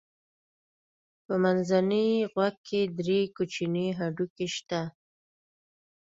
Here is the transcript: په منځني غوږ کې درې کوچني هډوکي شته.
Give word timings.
په 1.25 1.33
منځني 1.43 2.07
غوږ 2.31 2.55
کې 2.67 2.81
درې 2.97 3.19
کوچني 3.35 3.87
هډوکي 3.99 4.47
شته. 4.55 4.81